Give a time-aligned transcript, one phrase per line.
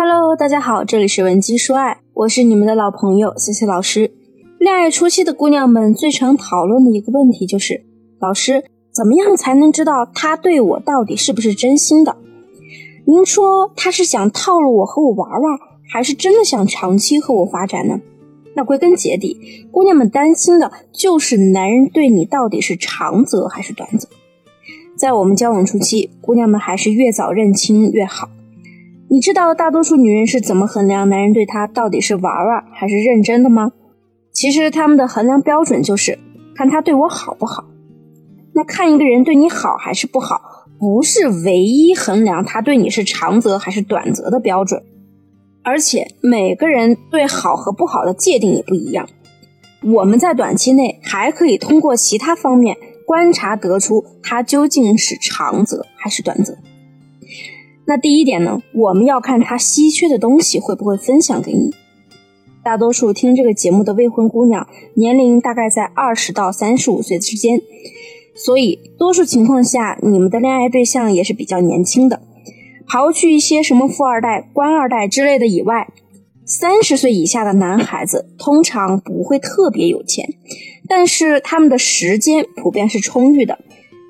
[0.00, 4.12] Hello，大家好，这里是文姬说爱，我是你们的老朋友 C C 老师。
[4.60, 7.84] 恋爱初期的姑娘们最常讨论的一个问题就是，
[8.20, 12.16] 老师怎么样才能知道他对我到底是不是真心的？
[13.06, 15.58] 您说他是想套路我和我玩玩，
[15.90, 17.98] 还是真的想长期和我发展呢？
[18.54, 19.36] 那归根结底，
[19.72, 24.08] 姑娘们担心的就是男人对你到底是长则还是短则。
[24.96, 28.28] 在我们交往初期，姑娘们还是越早认清越好。
[29.10, 33.72] 你知道大多数女人是怎么衡量男人对她到底是玩玩还是认真的吗？
[34.32, 36.18] 其实他们的衡量标准就是
[36.54, 37.64] 看他对我好不好。
[38.52, 40.40] 那看一个人对你好还是不好，
[40.78, 44.82] 不是唯一衡量他对你是长则还是短则的标准。
[45.64, 49.08] 而且每个人对好和不好的界定也不一样。
[49.82, 56.56] 我们在短期内还可以通过其他方面观察得出他究竟是长则还是短则。
[57.88, 61.72] 那第一点呢，我们要看他稀缺的东西会不会分享给你。
[62.62, 67.62] 大多数听这个节目的未婚姑娘年龄大概在二十到三十五岁之间，
[68.34, 72.20] 所以多数情况下你们的恋爱对象也是比较年轻的。
[72.86, 75.88] 刨去一些什么富二代、官二代之类的以外，
[76.44, 80.28] 三十岁以下的男孩子通常不会特别有钱，
[80.86, 83.58] 但是他们的时间普遍是充裕的，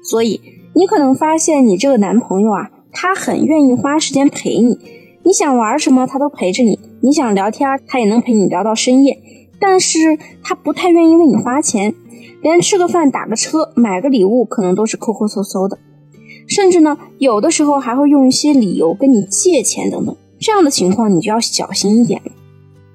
[0.03, 0.41] 所以
[0.75, 2.71] 你可能发现你这个男朋友啊。
[2.93, 4.79] 他很愿意花时间陪你，
[5.23, 9.19] 你想玩什么他都陪着你，你想聊天他也能陪你聊到深夜。
[9.61, 11.93] 但是他不太愿意为你花钱，
[12.43, 15.77] 连吃个饭、打个车、买个礼物可能都是抠抠搜搜的，
[16.47, 20.17] 甚至呢，有的时候还会用一些理由跟你借钱等等。
[20.39, 22.31] 这样的情况你就要小心一点了。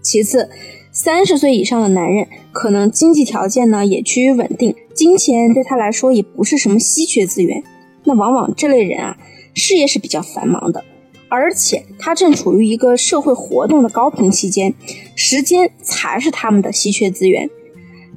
[0.02, 0.50] 其次，
[0.94, 7.62] 三十岁以上的男人可能经济条件呢也趋于稳定，金钱对他来说也不是什么稀缺资源。
[8.06, 9.18] 那往往这类人啊。
[9.54, 10.84] 事业是比较繁忙的，
[11.30, 14.74] 而且他正处于一个社会活动的高频期间，
[15.16, 17.50] 时间才是他们的稀缺资源。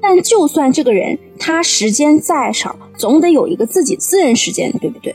[0.01, 5.15] 但就算这个人他时间再少，总得有一个自己私人时间，对不对？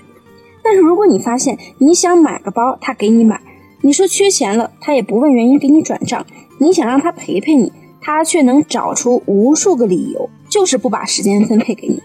[0.64, 3.38] 但是如果你发现你想买个包，他给你买；
[3.82, 6.24] 你说缺钱了，他也不问原因给你转账；
[6.60, 12.02] 你想让他陪陪你，他却能找出无数个理由，就是不把时间分配给你。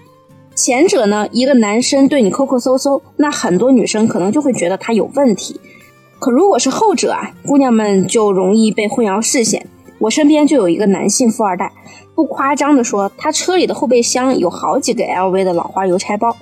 [0.56, 5.60] 前者呢，一个男生对你抠抠搜搜，那很多女生可能就会觉得他有问题。
[6.18, 9.66] 可如果是后者啊，姑娘们就容易被混淆视线。
[9.98, 11.70] 我身边就有一个男性富二代，
[12.14, 16.34] 不夸张的说，他车里的后备箱有好几个 LV 的老花邮差包。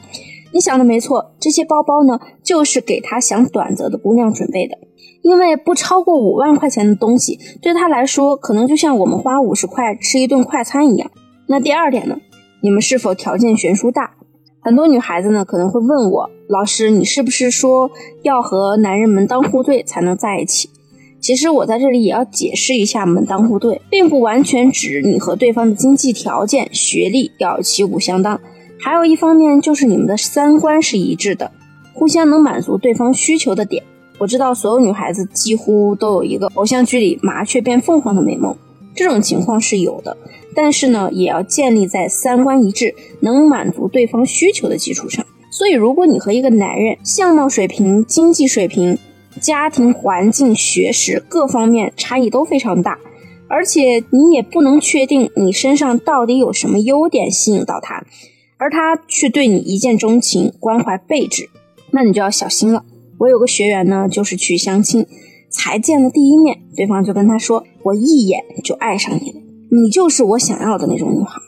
[0.52, 4.78] 你想的没错，这些包包呢，就是给他想短则的姑娘准备的。
[5.22, 11.10] 因为不超过五万块钱的东西，对他来说，可能就像我们花五十块吃一顿快餐一样。
[11.48, 12.16] 那第二点呢？
[12.64, 14.14] 你们是否条件悬殊大？
[14.62, 17.91] 很多女孩子呢可能会问我，老师，你是不是说
[18.22, 20.70] 要和男人门当户对才能在一起？
[21.20, 28.41] 其实我在这里也要解释一下，门当户对并不完全指你和对方的经济条件、学历要旗鼓相当，
[28.81, 31.52] 还有一方面就是你们的三观是一致的，
[31.92, 33.84] 互相能满足对方需求的点。
[34.16, 38.56] 我知道所有女孩子几乎都有一个偶像剧里麻雀变凤凰的美梦。
[38.96, 40.16] 这种情况是有的，
[40.54, 45.25] 但是呢，也要建立在三观一致、能满足对方需求的基础上。
[45.50, 48.98] 所以，如果你和一个男人相貌水平、经济水平、
[49.41, 52.98] 家庭环境、学识各方面差异都非常大，
[53.48, 58.04] 而且你也不能确定你身上到底有什么优点吸引到他，
[58.56, 61.48] 而他却对你一见钟情、关怀备至，
[61.91, 62.84] 那你就要小心了。
[63.19, 65.06] 我有个学员呢，就是去相亲。
[65.56, 69.41] 才见了第一面，对方就跟他说：“我一眼就爱上你了，
[69.75, 71.41] 你就是我想要的那种女孩。”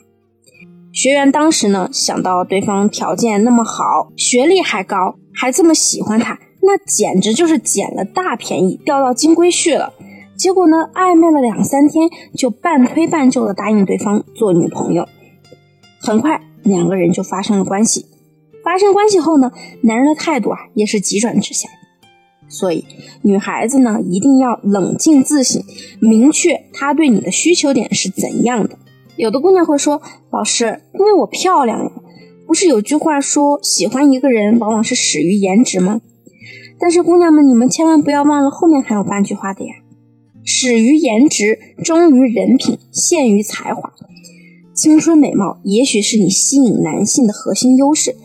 [0.91, 9.93] 学员当时呢想到对方条件那么好，学历还高，还这么喜欢他，那简直就是捡了大便宜，钓到金龟婿了。
[10.35, 15.07] 结果呢，暧昧了两三天，就半推半就的答应对方做女朋友。
[15.99, 18.05] 很快，两个人就发生了关系。
[18.63, 19.51] 发生关系后呢，
[19.81, 21.69] 男人的态度啊也是急转直下。
[22.49, 22.85] 所以，
[23.21, 25.61] 女孩子呢一定要冷静自省，
[25.99, 28.77] 明确她对你的需求点是怎样的。
[29.15, 30.01] 有的姑娘会说
[30.31, 31.91] ：“老师，因为我漂亮呀。”
[32.47, 35.99] 不是有句话说，喜欢一个人往往是始于颜值吗？
[36.79, 39.73] 但是姑娘们，你们千万不要忘了后面还有半句话的呀
[40.45, 43.91] ：“始于颜值，忠于人品，陷于才华。”
[44.73, 48.15] 青春美貌也许是你吸引男性的核心优势。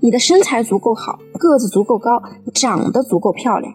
[0.00, 2.22] 你的身材足够好，个子足够高，
[2.54, 3.72] 长得足够漂亮，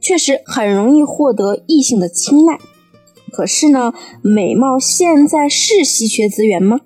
[0.00, 2.58] 确实很容易获得异性的青睐。
[3.32, 3.92] 可是呢，
[4.22, 6.80] 美貌现在是稀缺资源吗？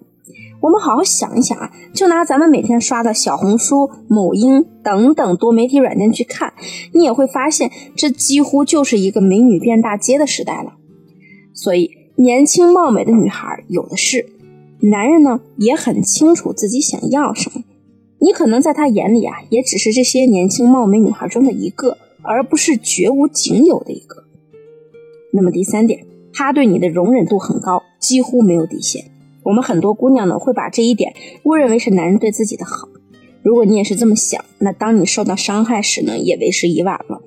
[0.61, 6.53] 我们好好想一想啊，就拿咱们每天刷的小红书、某音等等多媒体软件去看，
[6.93, 10.73] 你也会发现，这几乎就是一个美女遍大街的时代了。
[11.55, 14.27] 所以，年轻貌美的女孩有的是，
[14.81, 17.63] 男人呢也很清楚自己想要什么。
[18.21, 24.25] 你可能在他眼里啊，也只是这些年轻貌美女孩中的一个，而不是绝无仅有的一个。
[25.33, 29.05] 那么第三点，他对你的容忍度很高，几乎没有底线。
[29.45, 32.89] 我们很多姑娘呢，会把这一点误认为是男人对自己的好。
[33.43, 37.23] 如果你也是这么想，那当你受到伤害时呢，也为时已晚了。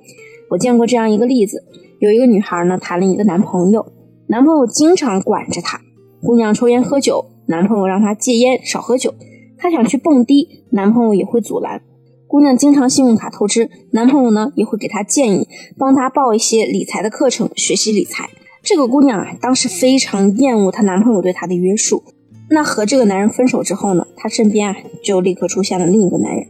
[0.50, 1.64] 我见过这样一个例子：
[2.00, 3.86] 有一个女孩呢，谈了一个男朋友，
[4.26, 5.80] 男朋友经常管着她。
[6.22, 9.14] 姑娘抽烟喝酒，男朋友让她戒烟少喝酒。
[9.62, 11.80] 她想去蹦迪，男朋友也会阻拦。
[12.26, 15.46] 姑娘经常信用卡透支，男朋友呢也会给她建议，
[15.78, 18.28] 帮她报一些理财的课程，学习理财。
[18.64, 22.02] 这个姑娘啊，当时非常厌恶她男朋友对她的约束。
[22.50, 26.44] 那和这个男人分手之后呢，她身边啊就立刻出现了另一个男人。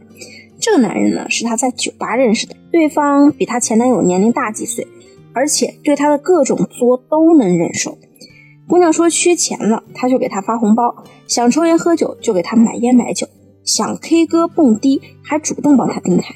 [0.59, 4.87] 这个男人呢是她在酒吧认识的，对方比她前男友年龄大几岁，
[5.33, 7.95] 而且对她的各种作都能忍受。
[8.73, 10.95] 姑娘说缺钱了，他就给她发红包；
[11.27, 13.27] 想抽烟喝酒就给她买烟买酒；
[13.63, 16.33] 想 K 歌蹦迪还主动帮她订台。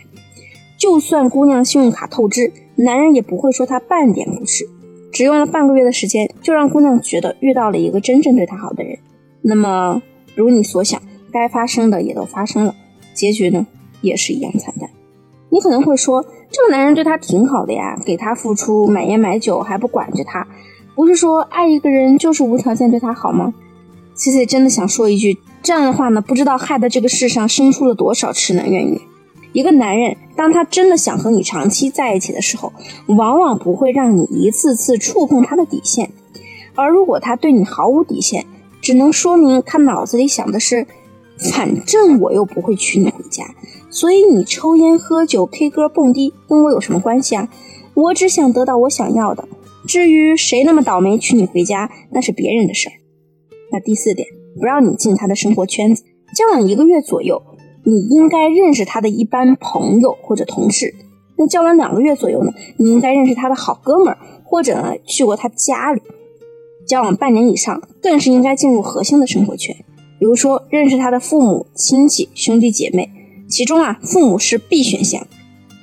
[0.78, 4.70] 就算姑娘信用卡透支，男人也不会说她半点不是。
[5.12, 9.00] 只用了半个月的时间，就让姑娘觉得遇到了一个真正对她好的人。
[9.42, 10.00] 那么，
[10.36, 11.02] 如你所想，
[11.32, 12.76] 该发生的也都发生了，
[13.16, 13.66] 结局呢，
[14.02, 14.88] 也是一样惨淡。
[15.50, 20.48] 你可能会说，这个男人对她挺好的呀，给她付出，买烟买酒，还不管着她，
[20.98, 23.54] 不是说爱一个人就是无条件对他好吗
[24.16, 29.00] ？C C 真的想说一句，这样的话呢，不知道害得这个世上生出了多少痴男怨女。
[29.54, 32.74] 一个男人，当他真的想和你长期在一起的时候，
[33.06, 36.10] 往往不会让你一次次触碰他的底线。
[36.74, 38.48] 而如果他对你毫无底线，
[38.82, 40.88] 只能说明他脑子里想的是：
[41.54, 43.46] 反正我又不会娶你回家，
[43.92, 47.48] 所以你抽烟喝酒、K 歌蹦迪跟我有什么关系啊？
[47.94, 49.48] 我只想得到我想要的。
[49.88, 52.94] 至于谁那么倒霉娶你回家，那是别人的事儿。
[53.72, 54.28] 那第四点，
[54.60, 56.04] 不让你进他的生活圈子，
[56.36, 57.42] 交往一个月左右。
[57.86, 60.94] 你应该认识他的一般朋友或者同事。
[61.38, 62.52] 那交往两个月左右呢？
[62.78, 66.02] 你应该认识他的好哥们儿，或者呢去过他家里。
[66.86, 69.74] 交往半年以上，更是应该进入核心的生活圈。
[70.20, 73.10] 比如说，认识他的父母亲戚、兄弟姐妹，
[73.48, 75.26] 其中啊，父母是必选项。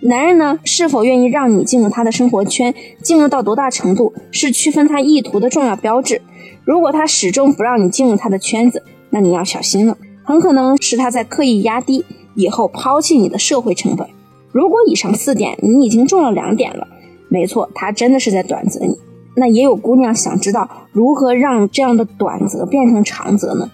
[0.07, 6.21] 男人呢，是否愿意让你进入他的生活圈，进入到多大程度，是区分他意图的重要标志。
[6.63, 9.97] 如果他始终不让你进入他的圈子，那你要小心了。
[10.23, 12.05] 很可能是他在刻意压低
[12.35, 14.07] 以后抛弃你的社会成本。
[14.53, 16.87] 如果以上四点你已经中了两点了，
[17.31, 18.99] 没错，他真的是在短择你。
[19.37, 23.71] 那也有姑娘想知道如何让这样的短则变成长则呢？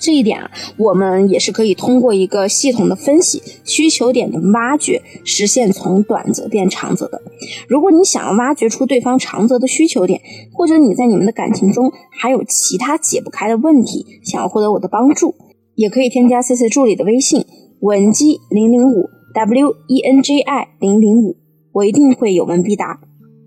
[0.00, 7.20] 这一点啊，我们也是可以通过一个系统的分析、需求点的挖掘，实现从短则变长则的。
[7.68, 10.20] 如果你想要挖掘出对方长则的需求点，
[10.52, 15.34] 或者你在你们的感情中还有其他解不开的问题，想要获得我的帮助。
[15.74, 17.46] 也可以添加 C C 助理的微信
[17.80, 21.36] 文姬零零五 W E N J I 零零五，
[21.72, 22.98] 我一定会有问必答。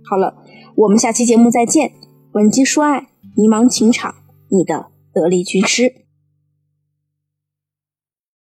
[0.09, 0.35] 好了，
[0.77, 1.91] 我们下期节目再见。
[2.31, 4.15] 文姬说爱，迷茫情场，
[4.49, 6.00] 你的得力军师。